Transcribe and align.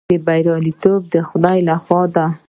بریالیتوب 0.25 1.01
د 1.13 1.15
خدای 1.29 1.57
لخوا 1.67 2.01
دی 2.15 2.25